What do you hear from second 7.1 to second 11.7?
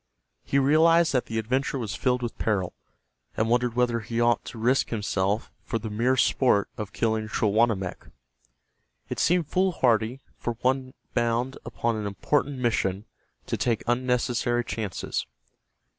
Schawanammek. It seemed foolhardy for one bound